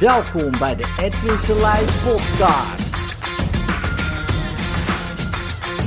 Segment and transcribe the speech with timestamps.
[0.00, 2.96] Welkom bij de Edwin Selijn podcast.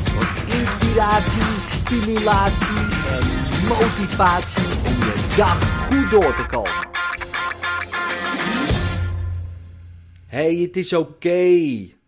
[0.09, 2.77] Voor inspiratie, stimulatie
[3.07, 3.27] en
[3.68, 6.89] motivatie om je dag goed door te komen.
[10.25, 11.59] Hey, het is oké.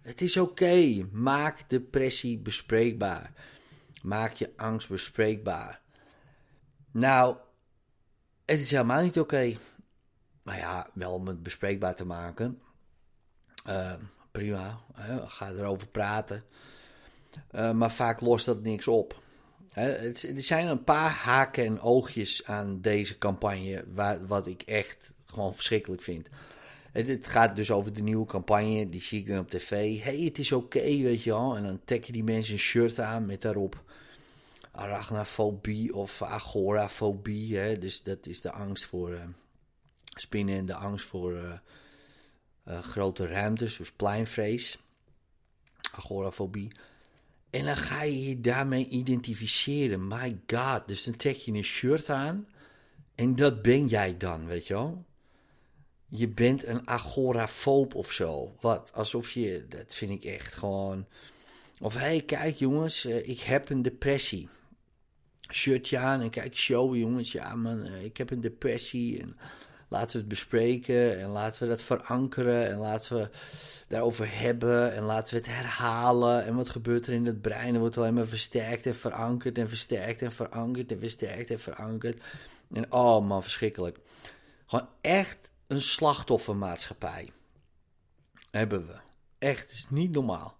[0.02, 1.08] Het is oké.
[1.12, 3.32] Maak depressie bespreekbaar.
[4.04, 5.80] Maak je angst bespreekbaar.
[6.92, 7.36] Nou,
[8.46, 9.58] het is helemaal niet oké.
[10.46, 12.62] Maar ja, wel om het bespreekbaar te maken.
[13.68, 13.94] Uh,
[14.32, 16.44] prima, hè, ga erover praten.
[17.52, 19.22] Uh, maar vaak lost dat niks op.
[19.72, 25.14] Hè, er zijn een paar haken en oogjes aan deze campagne, waar, wat ik echt
[25.26, 26.28] gewoon verschrikkelijk vind.
[26.92, 30.02] Het, gaat dus over de nieuwe campagne, die zie ik dan op tv.
[30.04, 31.56] hey, het is oké, weet je wel.
[31.56, 33.84] En dan trekken die mensen een shirt aan met daarop
[34.72, 37.58] arachnofobie of agorafobie.
[37.58, 37.78] Hè?
[37.78, 39.12] Dus dat is de angst voor...
[39.12, 39.22] Uh,
[40.16, 41.54] spinnen en de angst voor uh,
[42.68, 44.78] uh, grote ruimtes, dus pleinvrees,
[45.92, 46.72] agorafobie.
[47.50, 50.08] En dan ga je je daarmee identificeren.
[50.08, 52.48] My god, dus dan trek je een shirt aan
[53.16, 55.06] en dat ben jij dan, weet je wel.
[56.08, 58.56] Je bent een agorafoob of zo.
[58.60, 61.06] Wat, alsof je, dat vind ik echt gewoon...
[61.80, 64.50] Of hé, hey, kijk jongens, uh, ik heb een depressie.
[65.52, 69.38] Shirtje aan en kijk, show jongens, ja man, ik heb een depressie en
[69.96, 73.30] laten we het bespreken en laten we dat verankeren en laten we
[73.88, 76.46] daarover hebben en laten we het herhalen.
[76.46, 77.74] En wat gebeurt er in het brein?
[77.74, 82.22] Er wordt alleen maar versterkt en verankerd en versterkt en verankerd en versterkt en verankerd.
[82.74, 83.98] En oh man, verschrikkelijk.
[84.66, 85.38] Gewoon echt
[85.68, 87.30] een slachtoffermaatschappij
[88.52, 88.96] hebben we.
[89.38, 90.58] Echt, het is niet normaal.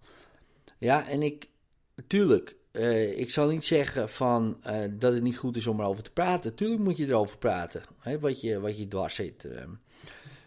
[0.78, 1.48] Ja, en ik,
[1.94, 6.02] natuurlijk, uh, ik zal niet zeggen van, uh, dat het niet goed is om erover
[6.02, 6.54] te praten.
[6.54, 9.44] Tuurlijk moet je erover praten, hè, wat, je, wat je dwars zit.
[9.44, 9.62] Uh,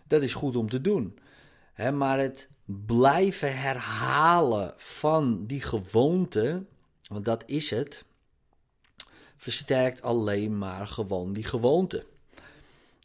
[0.07, 1.19] dat is goed om te doen.
[1.73, 2.47] Hè, maar het
[2.85, 6.63] blijven herhalen van die gewoonte,
[7.07, 8.05] want dat is het,
[9.37, 12.05] versterkt alleen maar gewoon die gewoonte.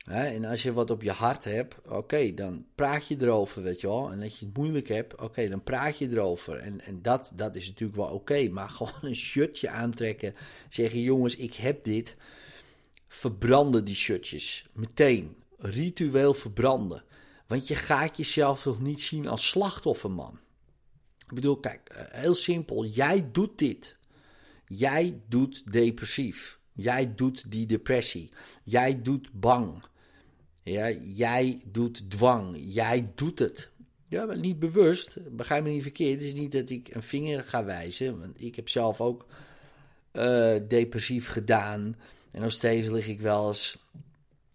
[0.04, 3.86] En als je wat op je hart hebt, oké, dan praat je erover, weet je
[3.86, 4.12] wel.
[4.12, 6.56] En als je het moeilijk hebt, oké, dan praat je erover.
[6.56, 8.48] En, en dat, dat is natuurlijk wel oké.
[8.48, 10.34] maar gewoon een shirtje aantrekken,
[10.68, 12.16] zeggen: jongens, ik heb dit.
[13.08, 14.66] Verbranden die shirtjes.
[14.72, 15.36] Meteen.
[15.56, 17.04] Ritueel verbranden.
[17.46, 20.38] Want je gaat jezelf toch niet zien als slachtoffer, man.
[21.26, 22.84] Ik bedoel, kijk, eh, heel simpel.
[22.84, 23.98] Jij doet dit.
[24.66, 26.58] Jij doet depressief.
[26.72, 28.30] Jij doet die depressie.
[28.64, 29.84] Jij doet bang.
[30.64, 32.56] Ja, jij doet dwang.
[32.58, 33.70] Jij doet het.
[34.08, 35.16] Ja, maar niet bewust.
[35.36, 36.20] Begrijp me niet verkeerd.
[36.20, 38.20] Het is niet dat ik een vinger ga wijzen.
[38.20, 39.26] Want ik heb zelf ook
[40.12, 41.96] uh, depressief gedaan.
[42.30, 43.78] En nog steeds lig ik wel eens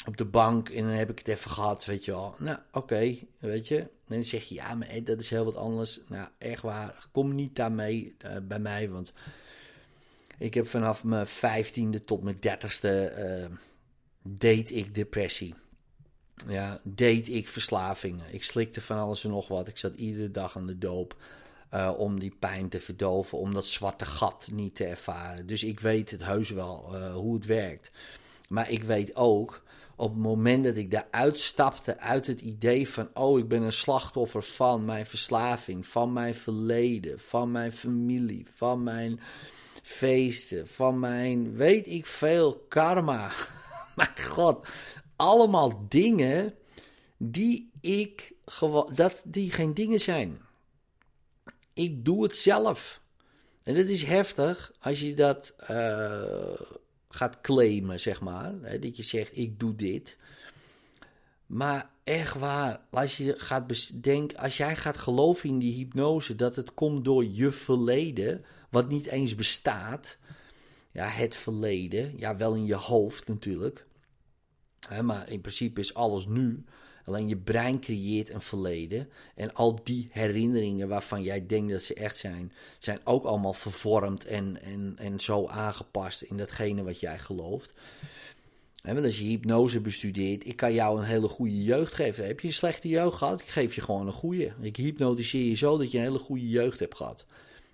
[0.06, 2.36] op de bank en dan heb ik het even gehad, weet je wel.
[2.40, 3.78] Nou, oké, weet je.
[3.80, 6.00] En dan zeg je, ja, maar dat is heel wat anders.
[6.08, 9.14] Nou, echt waar, kom niet daarmee uh, bij mij, want
[10.38, 13.56] ik heb vanaf mijn vijftiende tot mijn dertigste uh,
[14.22, 15.56] deed ik depressie.
[16.48, 18.26] Ja, deed ik verslavingen.
[18.34, 19.68] Ik slikte van alles en nog wat.
[19.68, 21.16] Ik zat iedere dag aan de doop.
[21.74, 25.48] Uh, om die pijn te verdoven, om dat zwarte gat niet te ervaren.
[25.48, 27.92] Dus ik weet het heus wel uh, hoe het werkt.
[28.48, 29.62] Maar ik weet ook,
[29.96, 33.72] op het moment dat ik daaruit stapte, uit het idee van: oh, ik ben een
[33.72, 39.20] slachtoffer van mijn verslaving, van mijn verleden, van mijn familie, van mijn
[39.84, 43.32] feesten, van mijn weet ik veel karma.
[43.96, 44.68] mijn god,
[45.20, 46.54] allemaal dingen
[47.18, 48.34] die ik
[48.94, 50.42] dat die geen dingen zijn.
[51.74, 53.02] Ik doe het zelf.
[53.64, 56.62] En dat is heftig als je dat uh,
[57.10, 58.54] gaat claimen, zeg maar.
[58.62, 60.18] Hè, dat je zegt, ik doe dit.
[61.46, 63.68] Maar echt waar, als je gaat
[64.38, 69.06] als jij gaat geloven in die hypnose, dat het komt door je verleden, wat niet
[69.06, 70.18] eens bestaat.
[70.92, 73.86] Ja, het verleden, ja, wel in je hoofd natuurlijk.
[75.02, 76.64] Maar in principe is alles nu.
[77.06, 79.10] Alleen je brein creëert een verleden.
[79.36, 84.26] En al die herinneringen waarvan jij denkt dat ze echt zijn, zijn ook allemaal vervormd
[84.26, 87.72] en, en, en zo aangepast in datgene wat jij gelooft.
[88.84, 92.26] Want als je hypnose bestudeert, ik kan jou een hele goede jeugd geven.
[92.26, 93.42] Heb je een slechte jeugd gehad?
[93.42, 94.54] Ik geef je gewoon een goede.
[94.62, 97.26] Ik hypnotiseer je zo dat je een hele goede jeugd hebt gehad.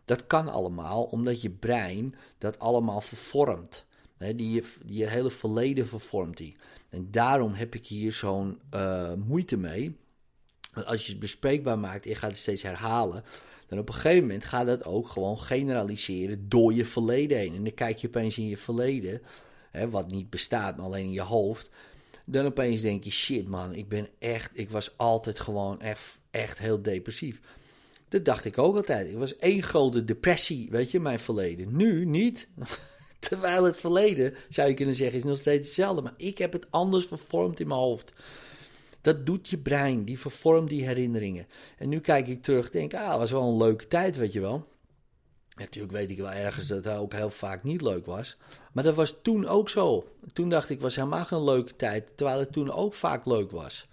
[0.05, 3.84] Dat kan allemaal omdat je brein dat allemaal vervormt.
[4.17, 6.55] Die, je, hele verleden vervormt die.
[6.89, 9.97] En daarom heb ik hier zo'n uh, moeite mee.
[10.73, 13.23] Want als je het bespreekbaar maakt en je gaat het steeds herhalen,
[13.67, 17.55] dan op een gegeven moment gaat dat ook gewoon generaliseren door je verleden heen.
[17.55, 19.21] En dan kijk je opeens in je verleden,
[19.71, 21.69] hè, wat niet bestaat, maar alleen in je hoofd.
[22.25, 26.57] Dan opeens denk je, shit man, ik ben echt, ik was altijd gewoon echt, echt
[26.57, 27.41] heel depressief.
[28.09, 29.09] Dat dacht ik ook altijd.
[29.09, 31.75] Ik was één grote depressie, weet je, mijn verleden.
[31.75, 32.47] Nu niet.
[33.27, 36.01] Terwijl het verleden, zou je kunnen zeggen, is nog steeds hetzelfde.
[36.01, 38.11] Maar ik heb het anders vervormd in mijn hoofd.
[39.01, 41.47] Dat doet je brein, die vervormt die herinneringen.
[41.77, 44.67] En nu kijk ik terug, denk ah, was wel een leuke tijd, weet je wel.
[45.55, 48.37] Natuurlijk weet ik wel ergens dat het ook heel vaak niet leuk was.
[48.71, 50.07] Maar dat was toen ook zo.
[50.33, 52.07] Toen dacht ik, was helemaal geen leuke tijd.
[52.15, 53.87] Terwijl het toen ook vaak leuk was.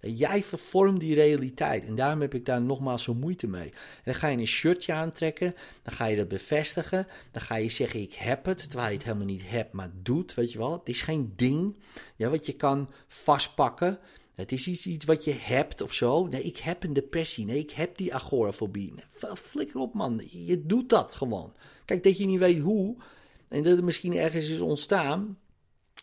[0.00, 1.86] Jij vervormt die realiteit.
[1.86, 3.68] En daarom heb ik daar nogmaals zo moeite mee.
[3.68, 5.54] En dan ga je een shirtje aantrekken.
[5.82, 7.06] Dan ga je dat bevestigen.
[7.30, 8.58] Dan ga je zeggen: Ik heb het.
[8.58, 10.34] Terwijl je het helemaal niet hebt, maar doet.
[10.34, 10.72] Weet je wel?
[10.72, 11.76] Het is geen ding
[12.16, 13.98] ja, wat je kan vastpakken.
[14.34, 16.26] Het is iets, iets wat je hebt of zo.
[16.26, 17.44] Nee, ik heb een depressie.
[17.44, 18.94] Nee, ik heb die agorafobie.
[19.34, 20.22] Flikker op, man.
[20.30, 21.52] Je doet dat gewoon.
[21.84, 22.96] Kijk, dat je niet weet hoe.
[23.48, 25.38] En dat het misschien ergens is ontstaan.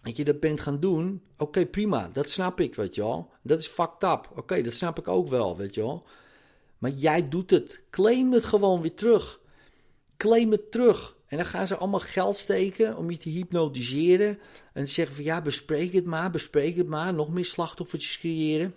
[0.04, 1.22] Dat je dat bent gaan doen.
[1.38, 2.10] Oké, prima.
[2.14, 3.32] Dat snap ik, weet je wel.
[3.42, 4.32] Dat is fucked up.
[4.36, 6.06] Oké, dat snap ik ook wel, weet je wel.
[6.78, 7.84] Maar jij doet het.
[7.90, 9.40] Claim het gewoon weer terug.
[10.18, 11.16] Claim het terug.
[11.28, 14.40] En dan gaan ze allemaal geld steken om je te hypnotiseren.
[14.74, 17.14] En zeggen van ja, bespreek het maar, bespreek het maar.
[17.14, 18.76] Nog meer slachtoffertjes creëren.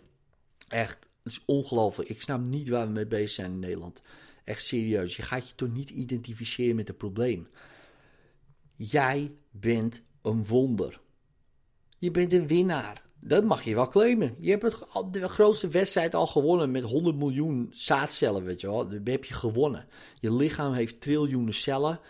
[0.69, 2.09] Echt, het is ongelooflijk.
[2.09, 4.03] Ik snap niet waar we mee bezig zijn in Nederland.
[4.45, 5.17] Echt serieus.
[5.17, 7.49] Je gaat je toch niet identificeren met het probleem.
[8.77, 11.01] Jij bent een wonder.
[11.99, 13.03] Je bent een winnaar.
[13.21, 14.35] Dat mag je wel claimen.
[14.39, 18.89] Je hebt het, de grootste wedstrijd al gewonnen met 100 miljoen zaadcellen, weet je wel.
[18.89, 19.87] Dat heb je gewonnen.
[20.21, 22.01] Je lichaam heeft triljoenen cellen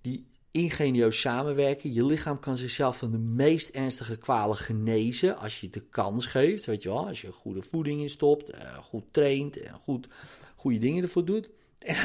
[0.00, 1.92] die ingenieus samenwerken.
[1.92, 6.64] Je lichaam kan zichzelf van de meest ernstige kwalen genezen als je de kans geeft,
[6.64, 7.06] weet je wel.
[7.08, 10.08] Als je goede voeding in stopt, eh, goed traint en goed,
[10.56, 11.48] goede dingen ervoor doet.
[11.78, 11.96] En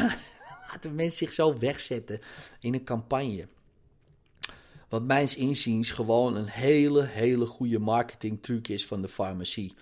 [0.77, 2.19] laten mensen zich zo wegzetten
[2.59, 3.47] in een campagne.
[4.91, 9.73] Wat mijns inziens gewoon een hele, hele goede marketingtruc is van de farmacie.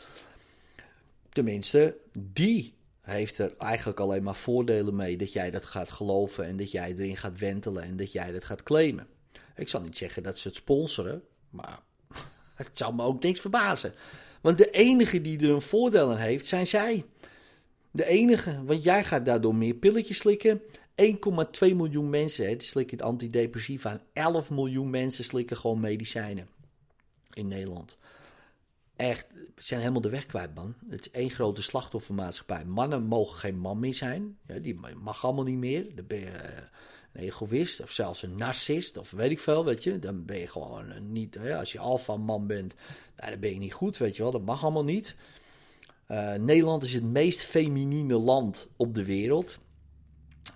[1.29, 6.57] Tenminste, die heeft er eigenlijk alleen maar voordelen mee dat jij dat gaat geloven en
[6.57, 9.07] dat jij erin gaat wentelen en dat jij dat gaat claimen.
[9.55, 11.79] Ik zal niet zeggen dat ze het sponsoren, maar
[12.55, 13.93] het zal me ook niks verbazen.
[14.41, 17.05] Want de enige die er een voordeel aan heeft, zijn zij.
[17.91, 20.61] De enige, want jij gaat daardoor meer pilletjes slikken.
[20.99, 24.01] 1,2 miljoen mensen hè, slikken het antidepressiva.
[24.13, 26.47] 11 miljoen mensen slikken gewoon medicijnen
[27.33, 27.97] in Nederland.
[28.95, 30.75] Echt, zijn helemaal de weg kwijt, man.
[30.87, 32.65] Het is één grote slachtoffermaatschappij.
[32.65, 34.37] Mannen mogen geen man meer zijn.
[34.47, 35.95] Ja, die mag allemaal niet meer.
[35.95, 36.63] Dan ben je eh,
[37.13, 39.99] een egoïst of zelfs een narcist of weet ik veel, weet je.
[39.99, 41.39] Dan ben je gewoon niet...
[41.39, 42.75] als je alfa man bent,
[43.15, 44.31] dan ben je niet goed, weet je wel.
[44.31, 45.15] Dat mag allemaal niet.
[46.07, 49.59] Uh, Nederland is het meest feminine land op de wereld.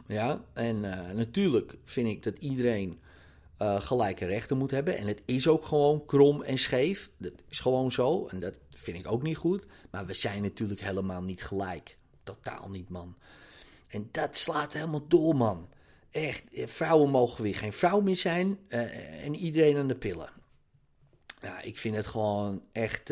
[0.05, 2.99] Ja, en uh, natuurlijk vind ik dat iedereen
[3.61, 4.97] uh, gelijke rechten moet hebben.
[4.97, 7.09] En het is ook gewoon krom en scheef.
[7.17, 8.27] Dat is gewoon zo.
[8.27, 9.65] En dat vind ik ook niet goed.
[9.91, 11.97] Maar we zijn natuurlijk helemaal niet gelijk.
[12.23, 13.15] Totaal niet, man.
[13.87, 15.69] En dat slaat helemaal door, man.
[16.11, 18.59] Echt, vrouwen mogen weer geen vrouw meer zijn.
[19.23, 20.29] En iedereen aan de pillen.
[21.41, 23.11] Ja, ik vind het gewoon echt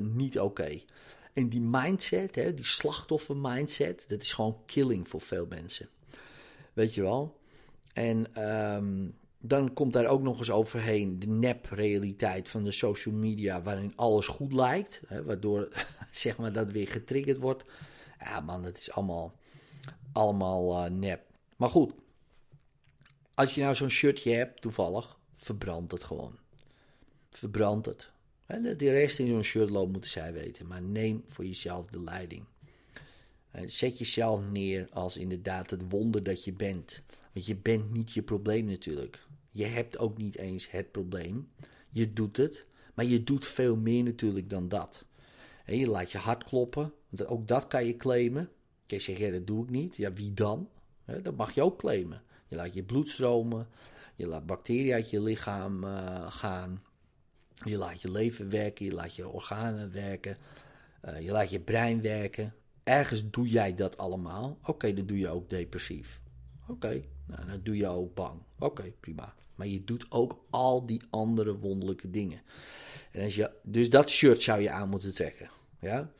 [0.00, 0.80] niet oké.
[1.32, 5.88] En die mindset, hè, die slachtoffer mindset, dat is gewoon killing voor veel mensen.
[6.72, 7.40] Weet je wel?
[7.92, 9.14] En um,
[9.44, 14.26] dan komt daar ook nog eens overheen de nep-realiteit van de social media, waarin alles
[14.26, 15.72] goed lijkt, hè, waardoor
[16.12, 17.64] zeg maar dat weer getriggerd wordt.
[18.18, 19.38] Ja, man, dat is allemaal,
[20.12, 21.22] allemaal uh, nep.
[21.56, 21.92] Maar goed,
[23.34, 26.38] als je nou zo'n shirtje hebt, toevallig, verbrand het gewoon.
[27.30, 28.10] Verbrand het.
[28.62, 32.44] De rest in zo'n shirt loopt moeten zij weten, maar neem voor jezelf de leiding.
[33.66, 37.02] Zet jezelf neer als inderdaad het wonder dat je bent.
[37.32, 39.26] Want je bent niet je probleem natuurlijk.
[39.50, 41.48] Je hebt ook niet eens het probleem.
[41.90, 45.04] Je doet het, maar je doet veel meer natuurlijk dan dat.
[45.66, 48.50] Je laat je hart kloppen, want ook dat kan je claimen.
[48.86, 49.96] Je zegt, dat doe ik niet.
[49.96, 50.68] Ja, wie dan?
[51.22, 52.22] Dat mag je ook claimen.
[52.48, 53.68] Je laat je bloed stromen,
[54.14, 56.82] je laat bacteriën uit je lichaam uh, gaan.
[57.64, 60.36] Je laat je leven werken, je laat je organen werken,
[61.04, 62.54] uh, je laat je brein werken.
[62.84, 64.56] Ergens doe jij dat allemaal.
[64.60, 66.20] Oké, okay, dan doe je ook depressief.
[66.68, 68.40] Oké, nou, dan doe je ook bang.
[68.58, 69.34] Oké, prima.
[69.54, 72.42] Maar je doet ook al die andere wonderlijke dingen.
[73.10, 75.50] En als je, dus dat shirt zou je aan moeten trekken.
[75.80, 76.10] Ja?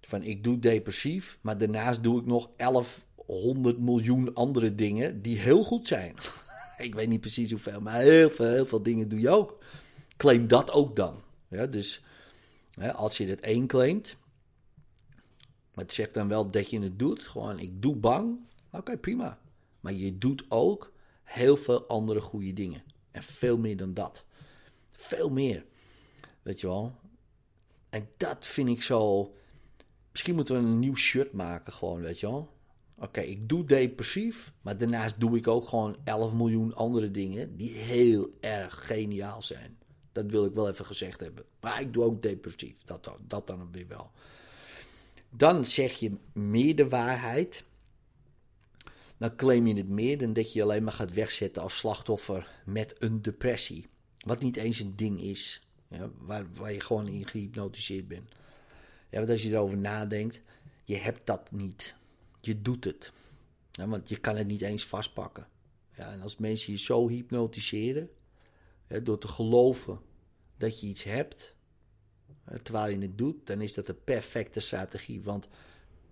[0.00, 5.62] Van ik doe depressief, maar daarnaast doe ik nog 1100 miljoen andere dingen die heel
[5.62, 6.14] goed zijn.
[6.78, 9.58] ik weet niet precies hoeveel, maar heel veel, heel veel dingen doe je ook.
[10.16, 11.22] Claim dat ook dan.
[11.48, 12.02] Ja, dus
[12.74, 14.16] hè, als je dat één claimt,
[15.74, 17.22] maar het zegt dan wel dat je het doet.
[17.22, 18.38] Gewoon, ik doe bang.
[18.72, 19.38] Oké, prima.
[19.80, 22.82] Maar je doet ook heel veel andere goede dingen.
[23.10, 24.24] En veel meer dan dat.
[24.90, 25.64] Veel meer.
[26.42, 26.94] Weet je wel?
[27.90, 29.32] En dat vind ik zo.
[30.10, 32.58] Misschien moeten we een nieuw shirt maken, gewoon, weet je wel.
[32.98, 37.70] Oké, ik doe depressief, maar daarnaast doe ik ook gewoon 11 miljoen andere dingen die
[37.70, 39.78] heel erg geniaal zijn.
[40.12, 41.44] Dat wil ik wel even gezegd hebben.
[41.60, 44.10] Maar ik doe ook depressief, dat, dat dan weer wel.
[45.30, 47.64] Dan zeg je meer de waarheid.
[49.16, 52.62] Dan claim je het meer dan dat je je alleen maar gaat wegzetten als slachtoffer
[52.64, 53.86] met een depressie.
[54.18, 58.28] Wat niet eens een ding is, ja, waar, waar je gewoon in gehypnotiseerd bent.
[59.10, 60.40] Ja, want als je erover nadenkt,
[60.84, 61.94] je hebt dat niet.
[62.40, 63.12] Je doet het.
[63.70, 65.48] Ja, want je kan het niet eens vastpakken.
[65.96, 68.10] Ja, en als mensen je zo hypnotiseren,
[69.02, 70.00] door te geloven
[70.56, 71.56] dat je iets hebt,
[72.62, 75.22] terwijl je het doet, dan is dat de perfecte strategie.
[75.22, 75.48] Want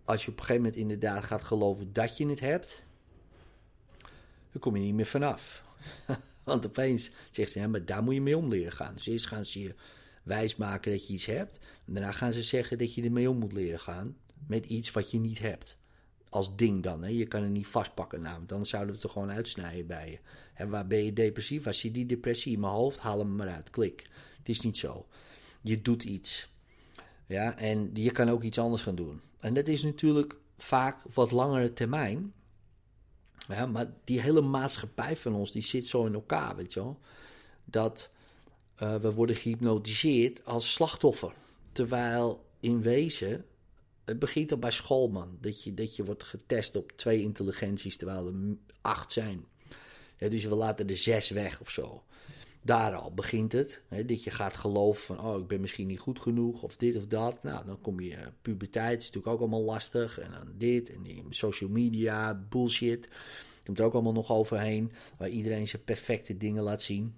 [0.04, 2.82] als je op een gegeven moment inderdaad gaat geloven dat je het hebt,
[4.52, 5.62] dan kom je niet meer vanaf.
[6.44, 8.94] Want opeens zegt ze, ja, maar daar moet je mee om leren gaan.
[8.94, 9.74] Dus eerst gaan ze je
[10.22, 11.58] wijsmaken dat je iets hebt.
[11.86, 14.16] En daarna gaan ze zeggen dat je ermee om moet leren gaan
[14.46, 15.78] met iets wat je niet hebt.
[16.28, 17.02] Als ding dan.
[17.02, 17.08] Hè?
[17.08, 18.20] Je kan het niet vastpakken.
[18.20, 20.18] Nou, dan zouden we het er gewoon uitsnijden bij je.
[20.54, 21.66] En waar ben je depressief?
[21.66, 23.70] Als je die depressie in mijn hoofd, haal hem maar uit.
[23.70, 24.06] Klik.
[24.38, 25.06] Het is niet zo.
[25.60, 26.48] Je doet iets.
[27.26, 29.20] Ja, en je kan ook iets anders gaan doen.
[29.40, 32.32] En dat is natuurlijk vaak wat langere termijn.
[33.72, 36.98] Maar die hele maatschappij van ons, die zit zo in elkaar, weet je wel.
[37.64, 38.10] Dat
[38.82, 41.32] uh, we worden gehypnotiseerd als slachtoffer.
[41.72, 43.44] Terwijl in wezen,
[44.04, 45.38] het begint al bij schoolman.
[45.40, 48.34] Dat je, dat je wordt getest op twee intelligenties, terwijl er
[48.80, 49.44] acht zijn.
[50.18, 52.02] Ja, dus we laten er zes weg of zo.
[52.62, 53.82] Daar al begint het.
[53.88, 56.96] Hè, dat je gaat geloven van, oh, ik ben misschien niet goed genoeg, of dit
[56.96, 57.42] of dat.
[57.42, 60.18] Nou, dan kom je, uh, puberteit is natuurlijk ook allemaal lastig.
[60.18, 63.08] En dan dit, en die social media, bullshit.
[63.64, 67.14] Komt er ook allemaal nog overheen, waar iedereen zijn perfecte dingen laat zien.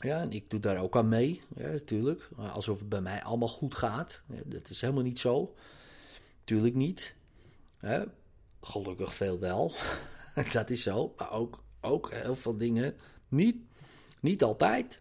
[0.00, 2.28] Ja, en ik doe daar ook aan mee, natuurlijk.
[2.36, 4.22] Alsof het bij mij allemaal goed gaat.
[4.46, 5.54] Dat is helemaal niet zo.
[6.44, 7.14] Tuurlijk niet.
[8.60, 9.72] Gelukkig veel wel.
[10.52, 11.14] dat is zo.
[11.16, 12.94] Maar ook, ook heel veel dingen
[13.28, 13.56] niet.
[14.26, 15.00] Niet altijd.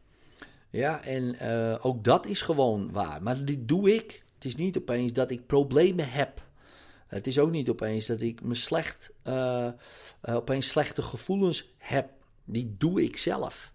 [0.70, 3.24] Ja, en uh, ook dat is gewoon waar.
[3.24, 4.24] Maar dit doe ik.
[4.34, 6.44] Het is niet opeens dat ik problemen heb.
[7.08, 9.68] Het is ook niet opeens dat ik me slecht, uh,
[10.24, 12.10] uh, opeens slechte gevoelens heb.
[12.44, 13.72] Die doe ik zelf.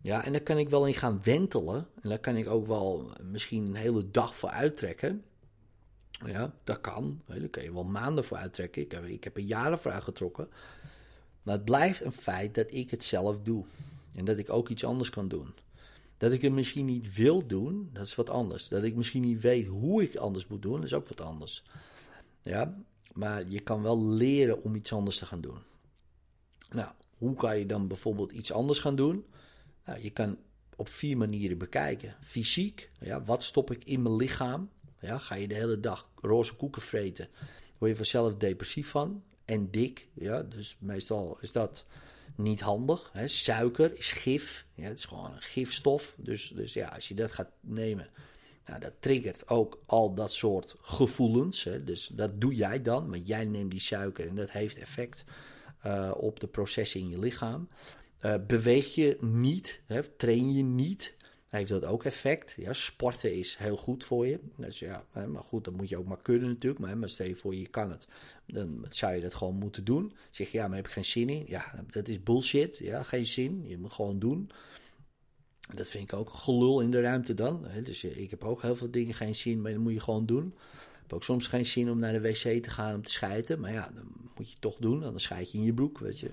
[0.00, 1.86] Ja, en daar kan ik wel in gaan wentelen.
[2.02, 5.24] En daar kan ik ook wel misschien een hele dag voor uittrekken.
[6.26, 7.22] Ja, dat kan.
[7.26, 8.82] Daar kan je wel maanden voor uittrekken.
[8.82, 10.48] Ik heb, ik heb er jaren voor uitgetrokken.
[11.42, 13.64] Maar het blijft een feit dat ik het zelf doe.
[14.14, 15.54] En dat ik ook iets anders kan doen.
[16.16, 18.68] Dat ik het misschien niet wil doen, dat is wat anders.
[18.68, 21.64] Dat ik misschien niet weet hoe ik anders moet doen, is ook wat anders.
[22.42, 25.58] Ja, maar je kan wel leren om iets anders te gaan doen.
[26.70, 29.24] Nou, hoe kan je dan bijvoorbeeld iets anders gaan doen?
[29.84, 30.38] Nou, je kan
[30.76, 32.16] op vier manieren bekijken.
[32.20, 34.70] Fysiek, ja, wat stop ik in mijn lichaam?
[35.00, 37.28] Ja, ga je de hele dag roze koeken vreten,
[37.78, 40.08] word je vanzelf depressief van en dik.
[40.14, 41.84] Ja, dus meestal is dat
[42.42, 43.10] niet handig.
[43.12, 43.28] Hè.
[43.28, 44.66] Suiker is gif.
[44.74, 46.14] Ja, het is gewoon een gifstof.
[46.18, 48.08] Dus, dus ja, als je dat gaat nemen,
[48.66, 51.64] nou, dat triggert ook al dat soort gevoelens.
[51.64, 51.84] Hè.
[51.84, 55.24] Dus dat doe jij dan, maar jij neemt die suiker en dat heeft effect
[55.86, 57.68] uh, op de processen in je lichaam.
[58.20, 61.16] Uh, beweeg je niet, hè, train je niet,
[61.50, 62.54] heeft dat ook effect.
[62.56, 64.38] Ja, sporten is heel goed voor je.
[64.56, 66.80] Dus ja, maar goed, dat moet je ook maar kunnen natuurlijk.
[66.80, 68.08] Maar, maar stel je voor, je kan het.
[68.46, 70.12] Dan zou je dat gewoon moeten doen.
[70.30, 71.44] Zeg je, ja, maar heb ik geen zin in?
[71.46, 72.78] Ja, dat is bullshit.
[72.78, 73.64] Ja, geen zin.
[73.66, 74.50] Je moet gewoon doen.
[75.74, 77.66] Dat vind ik ook gelul in de ruimte dan.
[77.82, 80.26] Dus eh, ik heb ook heel veel dingen geen zin, maar dat moet je gewoon
[80.26, 80.46] doen.
[80.82, 83.60] Ik heb ook soms geen zin om naar de wc te gaan om te schijten.
[83.60, 85.00] Maar ja, dan moet je toch doen.
[85.00, 86.30] Dan schijt je in je broek, weet je.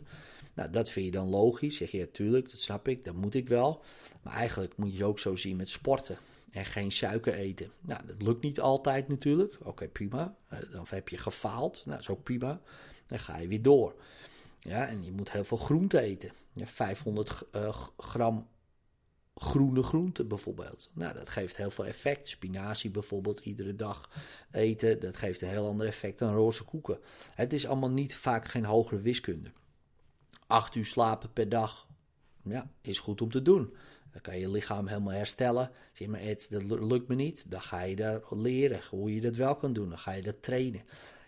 [0.58, 1.78] Nou, dat vind je dan logisch.
[1.78, 3.84] Zeg je, ja, tuurlijk, dat snap ik, dat moet ik wel.
[4.22, 6.18] Maar eigenlijk moet je ook zo zien met sporten.
[6.52, 7.72] En geen suiker eten.
[7.82, 9.58] Nou, dat lukt niet altijd natuurlijk.
[9.64, 10.36] Oké, prima.
[10.48, 11.86] Eh, dan heb je gefaald.
[11.86, 12.62] Nou, ook prima.
[13.08, 13.96] Dan ga je weer door.
[14.60, 16.32] Ja, en je moet heel veel groente eten.
[16.54, 18.48] Ja, 500 uh, gram
[19.36, 20.90] groene groenten bijvoorbeeld.
[20.94, 22.30] Nou, dat geeft heel veel effect.
[22.30, 24.10] Spinazie bijvoorbeeld iedere dag
[24.52, 25.00] eten.
[25.00, 27.00] Dat geeft een heel ander effect dan roze koeken.
[27.34, 29.52] Het is allemaal niet vaak geen hogere wiskunde.
[30.48, 31.88] Acht uur slapen per dag.
[32.44, 33.76] Ja, is goed om te doen.
[34.12, 35.72] Dan kan je lichaam helemaal herstellen.
[35.94, 37.52] Zeg maar, Ed, dat lukt me niet.
[37.52, 39.90] Dan ga je daar leren hoe je dat wel kan doen.
[39.90, 40.82] Dan ga je dat trainen.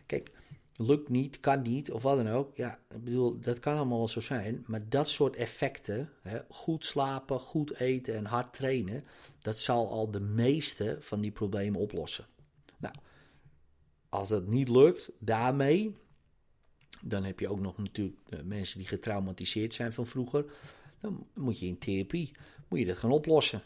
[0.06, 0.32] Kijk,
[0.76, 2.56] lukt niet, kan niet, of wat dan ook.
[2.58, 4.64] Ja, ik bedoel, dat kan allemaal wel zo zijn.
[4.68, 9.04] Maar dat soort effecten, hè, goed slapen, goed eten en hard trainen,
[9.40, 12.26] dat zal al de meeste van die problemen oplossen.
[12.78, 12.94] Nou,
[14.10, 15.98] als dat niet lukt, daarmee,
[17.02, 20.46] dan heb je ook nog natuurlijk mensen die getraumatiseerd zijn van vroeger.
[21.00, 22.32] Dan moet je in therapie,
[22.68, 23.62] moet je dat gaan oplossen.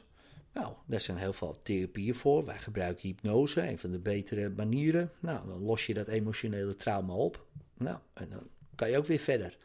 [0.53, 2.45] Nou, daar zijn heel veel therapieën voor.
[2.45, 5.11] Wij gebruiken hypnose, een van de betere manieren.
[5.19, 7.45] Nou, dan los je dat emotionele trauma op.
[7.77, 9.57] Nou, en dan kan je ook weer verder.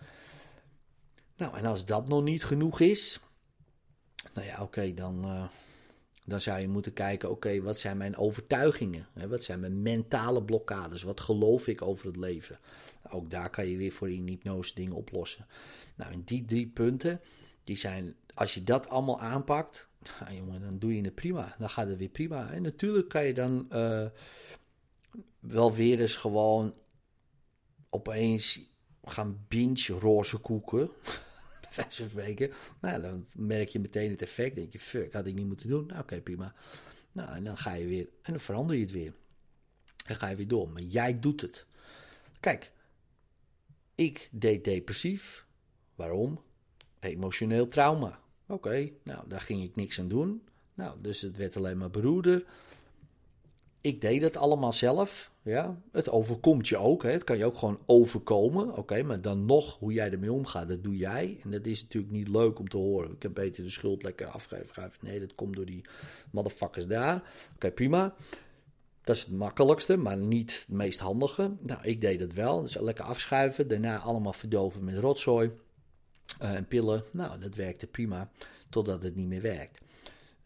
[1.36, 3.20] Nou, en als dat nog niet genoeg is,
[4.34, 5.48] nou ja, oké, dan, uh,
[6.28, 9.06] dan zou je moeten kijken, oké, wat zijn mijn overtuigingen?
[9.28, 11.02] Wat zijn mijn mentale blokkades?
[11.02, 12.58] Wat geloof ik over het leven?
[13.10, 15.46] Ook daar kan je weer voor in hypnose dingen oplossen.
[15.94, 17.20] Nou, en die drie punten,
[17.64, 19.88] die zijn, als je dat allemaal aanpakt,
[20.20, 21.54] nou, jongen, dan doe je het prima.
[21.58, 22.50] Dan gaat het weer prima.
[22.50, 24.06] En natuurlijk kan je dan uh,
[25.40, 26.74] wel weer eens gewoon
[27.90, 28.60] opeens
[29.04, 30.90] gaan binge roze koeken.
[31.78, 32.50] Wijze van spreken.
[32.80, 34.56] Nou, dan merk je meteen het effect.
[34.56, 35.86] denk je, fuck, had ik niet moeten doen.
[35.86, 36.54] Nou, oké, prima.
[37.12, 39.12] Nou, en dan ga je weer, en dan verander je het weer.
[40.06, 40.68] En ga je weer door.
[40.68, 41.66] Maar jij doet het.
[42.40, 42.72] Kijk,
[43.94, 45.46] ik deed depressief.
[45.94, 46.42] Waarom?
[47.00, 48.20] Emotioneel trauma.
[48.46, 50.42] Oké, nou, daar ging ik niks aan doen.
[50.74, 52.44] Nou, dus het werd alleen maar beroerder.
[53.80, 55.30] Ik deed het allemaal zelf.
[55.42, 57.02] Ja, het overkomt je ook.
[57.02, 57.10] Hè.
[57.10, 58.76] Het kan je ook gewoon overkomen.
[58.76, 61.38] Oké, maar dan nog hoe jij ermee omgaat, dat doe jij.
[61.42, 63.12] En dat is natuurlijk niet leuk om te horen.
[63.12, 64.92] Ik heb beter de schuld lekker afgegeven.
[65.00, 65.84] Nee, dat komt door die
[66.30, 67.22] motherfuckers daar.
[67.54, 68.14] Oké, prima.
[69.02, 71.56] Dat is het makkelijkste, maar niet het meest handige.
[71.60, 72.62] Nou, ik deed het wel.
[72.62, 73.68] Dus lekker afschuiven.
[73.68, 75.50] Daarna allemaal verdoven met rotzooi
[76.42, 77.04] uh, en pillen.
[77.10, 78.30] Nou, dat werkte prima.
[78.70, 79.80] Totdat het niet meer werkt.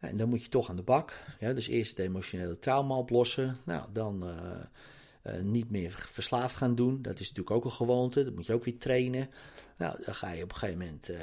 [0.02, 1.12] En dan moet je toch aan de bak.
[1.40, 3.56] Ja, dus eerst het emotionele trauma oplossen.
[3.64, 7.02] Nou, dan uh, uh, niet meer verslaafd gaan doen.
[7.02, 8.24] Dat is natuurlijk ook een gewoonte.
[8.24, 9.30] Dat moet je ook weer trainen.
[9.76, 11.20] Nou, dan ga je op een gegeven moment uh,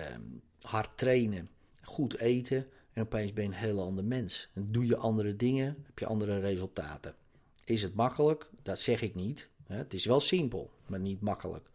[0.61, 1.49] hard trainen.
[1.81, 2.67] Goed eten.
[2.93, 4.49] En opeens ben je een heel ander mens.
[4.53, 5.77] Dan doe je andere dingen.
[5.85, 7.15] Heb je andere resultaten.
[7.63, 8.49] Is het makkelijk?
[8.63, 9.49] Dat zeg ik niet.
[9.67, 11.69] Het is wel simpel, maar niet makkelijk.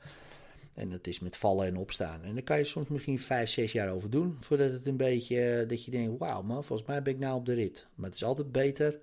[0.74, 2.22] En dat is met vallen en opstaan.
[2.22, 4.36] En daar kan je soms misschien vijf, zes jaar over doen.
[4.40, 7.46] Voordat het een beetje, dat je denkt, wauw man, volgens mij ben ik nou op
[7.46, 7.86] de rit.
[7.94, 8.98] Maar het is altijd beter,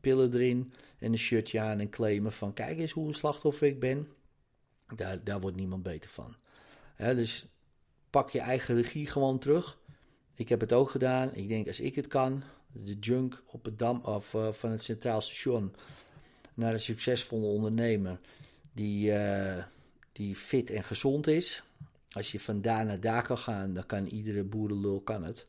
[0.00, 3.80] pillen erin en een shirtje aan en claimen van, kijk eens hoe een slachtoffer ik
[3.80, 4.08] ben.
[4.96, 6.36] Daar, daar wordt niemand beter van.
[6.96, 7.46] dus
[8.10, 9.78] pak je eigen regie gewoon terug.
[10.34, 11.34] Ik heb het ook gedaan.
[11.34, 14.82] Ik denk, als ik het kan, de junk op het dam of, uh, van het
[14.82, 15.74] Centraal Station
[16.54, 18.20] naar een succesvolle ondernemer
[18.72, 19.10] die...
[19.10, 19.64] Uh,
[20.14, 21.62] die fit en gezond is.
[22.10, 25.46] Als je van daar naar daar kan gaan, dan kan iedere boerenlul kan het.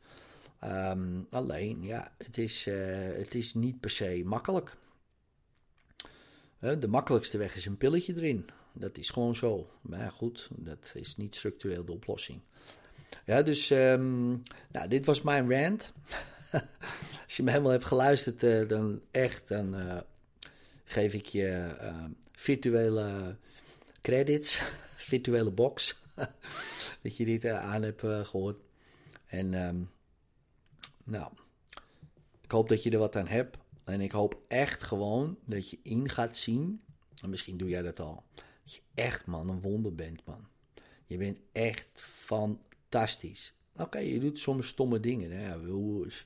[0.63, 2.75] Um, alleen, ja, het is, uh,
[3.17, 4.75] het is niet per se makkelijk.
[6.59, 8.45] De makkelijkste weg is een pilletje erin.
[8.73, 9.69] Dat is gewoon zo.
[9.81, 12.39] Maar goed, dat is niet structureel de oplossing.
[13.25, 15.91] Ja, dus um, nou, dit was mijn rant.
[17.25, 19.75] Als je me helemaal hebt geluisterd, uh, dan echt, dan
[20.83, 21.67] geef ik je
[22.31, 23.37] virtuele
[24.05, 24.61] credits,
[25.11, 25.95] virtuele box.
[27.03, 28.61] dat je dit aan hebt uh, gehoord.
[29.25, 29.89] En um,
[31.03, 31.31] nou,
[32.41, 33.57] ik hoop dat je er wat aan hebt.
[33.83, 36.81] En ik hoop echt gewoon dat je in gaat zien.
[37.21, 38.23] En misschien doe jij dat al.
[38.35, 40.47] Dat je echt, man, een wonder bent, man.
[41.05, 43.53] Je bent echt fantastisch.
[43.75, 45.31] Oké, je doet soms stomme dingen.
[45.31, 45.59] Hè?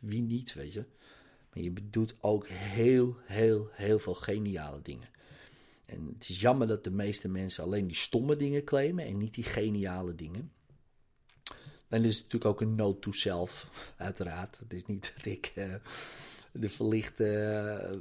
[0.02, 0.86] Wie niet, weet je.
[1.54, 5.10] Maar je doet ook heel, heel, heel veel geniale dingen.
[5.90, 9.34] En het is jammer dat de meeste mensen alleen die stomme dingen claimen en niet
[9.34, 10.52] die geniale dingen.
[11.88, 14.60] En er is natuurlijk ook een note to self, uiteraard.
[14.60, 15.74] Het is niet dat ik uh,
[16.52, 17.26] de verlichte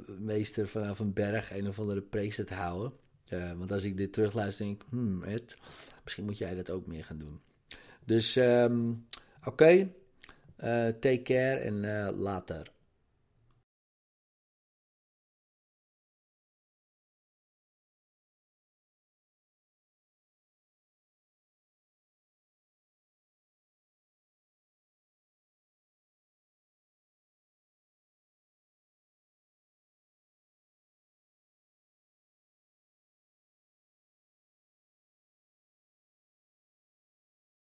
[0.09, 2.93] uh, meester vanaf een berg een of andere preek zit houden.
[3.29, 5.57] Uh, want als ik dit terugluister, denk ik, hmm, Ed,
[6.03, 7.39] misschien moet jij dat ook meer gaan doen.
[8.05, 9.05] Dus um,
[9.43, 9.91] oké,
[10.99, 11.81] take care en
[12.15, 12.71] later.